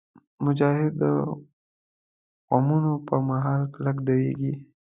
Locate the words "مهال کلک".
3.29-3.97